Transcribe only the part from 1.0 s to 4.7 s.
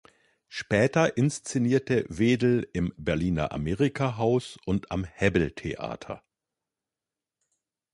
inszenierte Wedel im Berliner Amerika-Haus